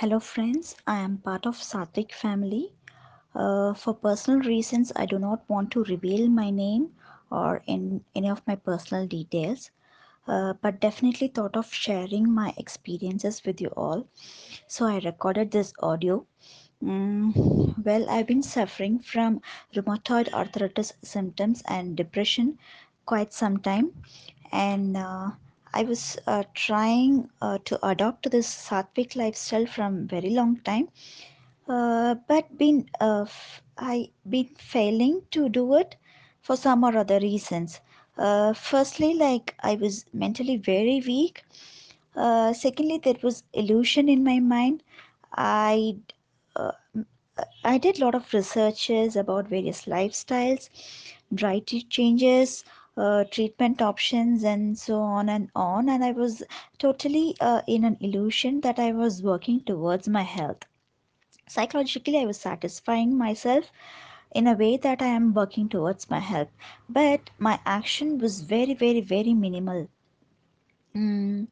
Hello, 0.00 0.20
friends. 0.20 0.76
I 0.86 0.98
am 0.98 1.16
part 1.16 1.46
of 1.46 1.56
Satvik 1.56 2.12
family. 2.12 2.74
Uh, 3.34 3.72
for 3.72 3.94
personal 3.94 4.40
reasons, 4.40 4.92
I 4.94 5.06
do 5.06 5.18
not 5.18 5.48
want 5.48 5.70
to 5.70 5.84
reveal 5.84 6.28
my 6.28 6.50
name 6.50 6.90
or 7.30 7.62
in 7.66 8.04
any 8.14 8.28
of 8.28 8.46
my 8.46 8.56
personal 8.56 9.06
details, 9.06 9.70
uh, 10.28 10.52
but 10.60 10.80
definitely 10.80 11.28
thought 11.28 11.56
of 11.56 11.72
sharing 11.72 12.30
my 12.30 12.52
experiences 12.58 13.42
with 13.46 13.58
you 13.58 13.68
all. 13.68 14.06
So 14.66 14.84
I 14.84 14.98
recorded 14.98 15.50
this 15.50 15.72
audio. 15.80 16.26
Mm, 16.84 17.74
well, 17.82 18.10
I've 18.10 18.26
been 18.26 18.42
suffering 18.42 18.98
from 18.98 19.40
rheumatoid 19.74 20.30
arthritis 20.34 20.92
symptoms 21.02 21.62
and 21.66 21.96
depression 21.96 22.58
quite 23.06 23.32
some 23.32 23.56
time, 23.60 23.92
and 24.52 24.94
uh, 24.94 25.30
I 25.78 25.82
was 25.84 26.18
uh, 26.26 26.44
trying 26.54 27.30
uh, 27.42 27.58
to 27.66 27.78
adopt 27.86 28.30
this 28.30 28.48
Sattvic 28.68 29.16
lifestyle 29.16 29.66
from 29.66 30.06
very 30.08 30.30
long 30.30 30.56
time, 30.70 30.88
uh, 31.68 32.14
but 32.28 32.56
been 32.58 32.88
uh, 33.00 33.22
f- 33.22 33.62
I 33.78 34.10
been 34.28 34.50
failing 34.58 35.22
to 35.32 35.48
do 35.48 35.74
it 35.74 35.96
for 36.40 36.56
some 36.56 36.84
or 36.84 36.96
other 36.96 37.20
reasons. 37.20 37.80
Uh, 38.16 38.52
firstly, 38.54 39.14
like 39.14 39.54
I 39.62 39.74
was 39.76 40.04
mentally 40.12 40.56
very 40.56 41.02
weak. 41.06 41.44
Uh, 42.16 42.52
secondly, 42.52 42.98
there 42.98 43.20
was 43.22 43.44
illusion 43.52 44.08
in 44.08 44.24
my 44.24 44.40
mind. 44.40 44.82
I 45.32 45.96
I 47.64 47.78
did 47.78 47.98
a 47.98 48.04
lot 48.04 48.14
of 48.14 48.32
researches 48.32 49.16
about 49.16 49.48
various 49.48 49.84
lifestyles, 49.84 50.68
diet 51.34 51.72
changes, 51.90 52.64
uh, 52.96 53.24
treatment 53.24 53.80
options, 53.82 54.42
and 54.44 54.78
so 54.78 55.00
on 55.00 55.28
and 55.28 55.50
on. 55.54 55.88
And 55.88 56.04
I 56.04 56.12
was 56.12 56.42
totally 56.78 57.36
uh, 57.40 57.62
in 57.66 57.84
an 57.84 57.96
illusion 58.00 58.60
that 58.62 58.78
I 58.78 58.92
was 58.92 59.22
working 59.22 59.60
towards 59.60 60.08
my 60.08 60.22
health. 60.22 60.64
Psychologically, 61.48 62.18
I 62.18 62.26
was 62.26 62.38
satisfying 62.38 63.16
myself 63.16 63.70
in 64.34 64.46
a 64.46 64.54
way 64.54 64.76
that 64.76 65.02
I 65.02 65.06
am 65.06 65.32
working 65.34 65.68
towards 65.68 66.10
my 66.10 66.20
health, 66.20 66.50
but 66.88 67.30
my 67.38 67.60
action 67.66 68.18
was 68.18 68.42
very, 68.42 68.74
very, 68.74 69.00
very 69.00 69.34
minimal. 69.34 69.88
Mm, 70.94 71.48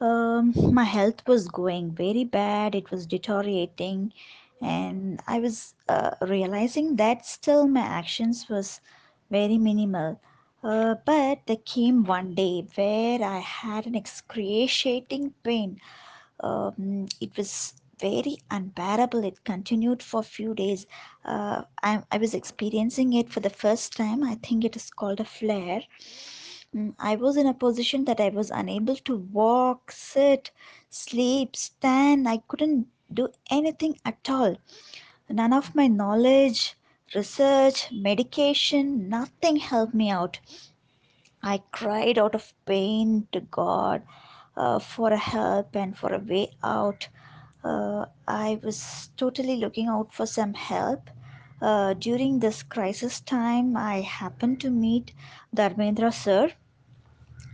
um, 0.00 0.52
my 0.74 0.84
health 0.84 1.26
was 1.26 1.48
going 1.48 1.92
very 1.92 2.24
bad, 2.24 2.74
it 2.74 2.90
was 2.90 3.06
deteriorating, 3.06 4.12
and 4.60 5.20
I 5.26 5.38
was 5.40 5.74
uh, 5.88 6.14
realizing 6.20 6.96
that 6.96 7.24
still 7.26 7.66
my 7.68 7.80
actions 7.80 8.48
was 8.48 8.80
very 9.30 9.58
minimal. 9.58 10.20
Uh, 10.62 10.94
but 11.06 11.40
there 11.46 11.56
came 11.64 12.04
one 12.04 12.34
day 12.34 12.66
where 12.74 13.22
I 13.22 13.38
had 13.38 13.86
an 13.86 13.94
excruciating 13.94 15.34
pain. 15.42 15.80
Um, 16.40 17.06
it 17.20 17.36
was 17.36 17.74
very 18.00 18.38
unbearable. 18.50 19.24
It 19.24 19.44
continued 19.44 20.02
for 20.02 20.20
a 20.20 20.24
few 20.24 20.54
days. 20.54 20.86
Uh, 21.24 21.62
I, 21.82 22.02
I 22.10 22.18
was 22.18 22.34
experiencing 22.34 23.12
it 23.12 23.30
for 23.30 23.40
the 23.40 23.50
first 23.50 23.96
time. 23.96 24.22
I 24.24 24.34
think 24.36 24.64
it 24.64 24.76
is 24.76 24.90
called 24.90 25.20
a 25.20 25.24
flare 25.24 25.82
Mm, 26.74 26.94
I 26.98 27.16
was 27.16 27.36
in 27.36 27.46
a 27.46 27.54
position 27.54 28.04
that 28.04 28.20
I 28.20 28.28
was 28.28 28.50
unable 28.50 28.96
to 28.96 29.16
walk, 29.16 29.90
sit, 29.92 30.50
sleep, 30.90 31.56
stand. 31.56 32.28
I 32.28 32.38
couldn't 32.48 32.88
do 33.12 33.28
anything 33.50 33.96
at 34.04 34.28
all. 34.28 34.56
None 35.28 35.52
of 35.52 35.74
my 35.74 35.86
knowledge, 35.88 36.76
research, 37.14 37.90
medication, 37.92 39.08
nothing 39.08 39.56
helped 39.56 39.94
me 39.94 40.10
out. 40.10 40.40
I 41.42 41.62
cried 41.72 42.18
out 42.18 42.34
of 42.34 42.54
pain 42.66 43.28
to 43.32 43.40
God 43.40 44.02
uh, 44.56 44.78
for 44.80 45.10
a 45.12 45.16
help 45.18 45.76
and 45.76 45.96
for 45.98 46.12
a 46.14 46.18
way 46.18 46.52
out. 46.62 47.08
Uh, 47.64 48.06
I 48.28 48.60
was 48.62 49.10
totally 49.16 49.56
looking 49.56 49.88
out 49.88 50.14
for 50.14 50.26
some 50.26 50.54
help. 50.54 51.10
Uh, 51.60 51.94
during 51.94 52.40
this 52.40 52.62
crisis 52.62 53.20
time, 53.20 53.76
I 53.76 54.00
happened 54.02 54.60
to 54.62 54.70
meet 54.70 55.12
Dharmendra 55.54 56.12
sir 56.14 56.52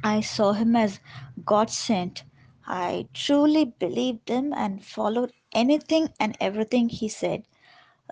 I 0.02 0.20
saw 0.22 0.52
him 0.54 0.76
as 0.76 1.00
God 1.44 1.70
sent. 1.70 2.24
I 2.66 3.08
truly 3.12 3.66
believed 3.66 4.30
him 4.30 4.54
and 4.54 4.84
followed 4.84 5.32
anything 5.52 6.10
and 6.20 6.36
everything 6.40 6.88
he 6.88 7.08
said. 7.08 7.44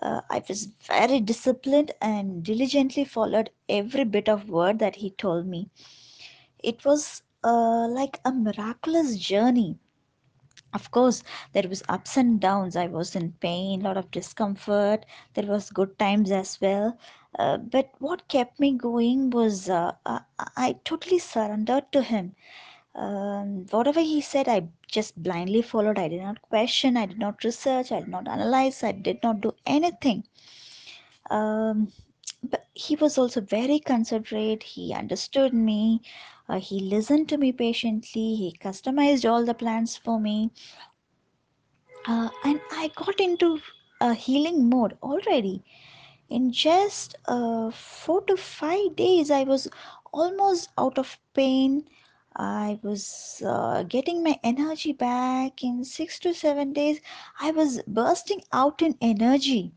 Uh, 0.01 0.21
I 0.31 0.43
was 0.49 0.67
very 0.87 1.21
disciplined 1.21 1.93
and 2.01 2.43
diligently 2.43 3.05
followed 3.05 3.51
every 3.69 4.05
bit 4.05 4.29
of 4.29 4.49
word 4.49 4.79
that 4.79 4.97
he 4.97 5.11
told 5.11 5.47
me. 5.47 5.71
It 6.63 6.85
was 6.85 7.23
uh, 7.45 7.87
like 7.89 8.21
a 8.25 8.33
miraculous 8.33 9.17
journey. 9.19 9.79
Of 10.73 10.91
course, 10.91 11.23
there 11.53 11.69
was 11.69 11.83
ups 11.89 12.17
and 12.17 12.41
downs. 12.41 12.77
I 12.77 12.87
was 12.87 13.15
in 13.15 13.33
pain, 13.41 13.81
a 13.81 13.85
lot 13.85 13.97
of 13.97 14.11
discomfort. 14.11 15.05
There 15.35 15.47
was 15.47 15.71
good 15.71 15.99
times 15.99 16.31
as 16.31 16.61
well. 16.61 16.99
Uh, 17.39 17.59
but 17.59 17.91
what 17.99 18.29
kept 18.29 18.59
me 18.61 18.73
going 18.77 19.31
was 19.31 19.69
uh, 19.69 19.93
I, 20.07 20.21
I 20.57 20.73
totally 20.85 21.19
surrendered 21.19 21.91
to 21.93 22.03
him 22.03 22.35
um, 22.95 23.67
whatever 23.71 24.01
he 24.01 24.21
said, 24.21 24.49
I 24.49 24.69
just 24.89 25.23
blindly 25.23 25.63
followed. 25.63 25.99
I 25.99 26.09
did 26.09 26.23
not 26.23 26.43
question, 26.43 26.97
I 26.97 27.07
did 27.07 27.19
not 27.19 27.45
research, 27.45 27.93
I 27.93 28.01
did 28.01 28.09
not 28.09 28.29
analyze, 28.29 28.83
I 28.83 28.93
did 28.93 29.23
not 29.23 29.41
do 29.41 29.53
anything. 29.67 30.25
Um, 31.31 31.93
but 32.43 32.67
he 32.75 32.97
was 32.97 33.19
also 33.19 33.41
very 33.41 33.79
considerate. 33.79 34.63
He 34.63 34.93
understood 34.95 35.53
me. 35.55 36.01
Uh, 36.49 36.59
he 36.61 36.81
listened 36.81 37.29
to 37.31 37.39
me 37.39 37.53
patiently. 37.53 38.35
He 38.35 38.57
customized 38.61 39.29
all 39.31 39.45
the 39.45 39.55
plans 39.55 39.97
for 39.97 40.19
me. 40.21 40.51
Uh, 42.07 42.29
and 42.45 42.61
I 42.71 42.89
got 42.95 43.21
into 43.21 43.61
a 44.01 44.15
healing 44.15 44.69
mode 44.69 44.97
already. 45.03 45.63
In 46.29 46.53
just 46.53 47.17
uh, 47.27 47.71
four 47.71 48.23
to 48.23 48.37
five 48.37 48.97
days, 48.97 49.31
I 49.31 49.45
was 49.45 49.69
almost 50.13 50.71
out 50.79 50.99
of 50.99 51.19
pain. 51.35 51.89
I 52.37 52.79
was 52.83 53.43
uh, 53.47 53.83
getting 53.85 54.23
my 54.23 54.39
energy 54.43 54.93
back. 54.93 55.63
In 55.63 55.85
six 55.85 56.19
to 56.21 56.35
seven 56.35 56.73
days, 56.73 57.01
I 57.41 57.51
was 57.51 57.83
bursting 57.87 58.43
out 58.53 58.83
in 58.83 58.97
energy. 59.01 59.73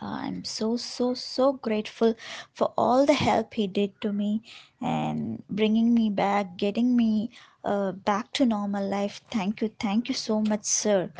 I'm 0.00 0.44
so, 0.44 0.76
so, 0.76 1.14
so 1.14 1.52
grateful 1.54 2.14
for 2.52 2.72
all 2.76 3.04
the 3.06 3.14
help 3.14 3.54
he 3.54 3.66
did 3.66 4.00
to 4.00 4.12
me 4.12 4.42
and 4.80 5.42
bringing 5.50 5.94
me 5.94 6.10
back, 6.10 6.56
getting 6.56 6.96
me 6.96 7.30
uh, 7.64 7.92
back 7.92 8.32
to 8.34 8.46
normal 8.46 8.88
life. 8.88 9.20
Thank 9.30 9.60
you. 9.60 9.68
Thank 9.80 10.08
you 10.08 10.14
so 10.14 10.40
much, 10.40 10.64
sir. 10.64 11.12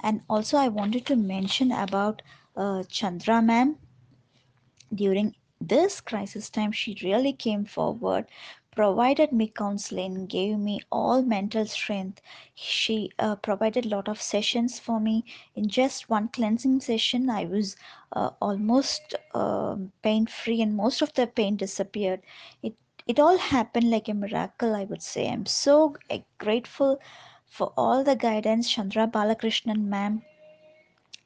And 0.00 0.22
also, 0.28 0.56
I 0.58 0.68
wanted 0.68 1.06
to 1.06 1.16
mention 1.16 1.72
about 1.72 2.22
uh, 2.56 2.84
Chandra 2.84 3.42
ma'am 3.42 3.78
during 4.94 5.34
this 5.60 6.00
crisis 6.00 6.50
time, 6.50 6.72
she 6.72 6.96
really 7.02 7.32
came 7.32 7.64
forward, 7.64 8.26
provided 8.74 9.32
me 9.32 9.48
counseling, 9.48 10.26
gave 10.26 10.58
me 10.58 10.80
all 10.90 11.22
mental 11.22 11.66
strength. 11.66 12.20
She 12.54 13.10
uh, 13.18 13.36
provided 13.36 13.86
lot 13.86 14.08
of 14.08 14.20
sessions 14.20 14.78
for 14.78 15.00
me. 15.00 15.24
In 15.54 15.68
just 15.68 16.08
one 16.10 16.28
cleansing 16.28 16.80
session, 16.80 17.28
I 17.30 17.44
was 17.44 17.76
uh, 18.12 18.30
almost 18.40 19.14
um 19.34 19.92
pain 20.02 20.26
free, 20.26 20.60
and 20.62 20.76
most 20.76 21.02
of 21.02 21.12
the 21.14 21.26
pain 21.26 21.56
disappeared. 21.56 22.20
It 22.62 22.74
it 23.06 23.18
all 23.20 23.38
happened 23.38 23.90
like 23.90 24.08
a 24.08 24.14
miracle, 24.14 24.74
I 24.74 24.84
would 24.84 25.02
say. 25.02 25.28
I'm 25.28 25.46
so 25.46 25.96
uh, 26.10 26.18
grateful 26.38 26.98
for 27.46 27.72
all 27.76 28.02
the 28.04 28.16
guidance 28.16 28.70
Chandra 28.70 29.06
Balakrishnan 29.06 29.84
ma'am 29.96 30.22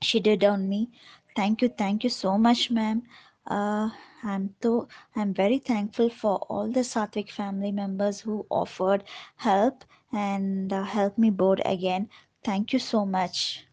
she 0.01 0.21
did 0.21 0.45
on 0.45 0.69
me. 0.69 0.89
Thank 1.37 1.63
you, 1.63 1.69
thank 1.69 2.03
you 2.05 2.11
so 2.11 2.37
much, 2.39 2.71
ma'am. 2.71 3.03
Uh, 3.49 3.91
I'm 4.23 4.55
so 4.63 4.89
I'm 5.17 5.35
very 5.35 5.59
thankful 5.59 6.11
for 6.11 6.39
all 6.49 6.71
the 6.71 6.85
Satvik 6.85 7.31
family 7.31 7.73
members 7.73 8.21
who 8.21 8.47
offered 8.51 9.03
help 9.37 9.85
and 10.13 10.73
uh, 10.73 10.85
helped 10.85 11.19
me 11.19 11.31
board 11.31 11.63
again. 11.65 12.11
Thank 12.45 12.73
you 12.73 12.79
so 12.79 13.05
much. 13.07 13.68